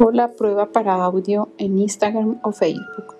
o 0.00 0.10
la 0.10 0.28
prueba 0.28 0.66
para 0.66 0.94
audio 0.94 1.48
en 1.58 1.78
Instagram 1.78 2.38
o 2.42 2.52
Facebook. 2.52 3.16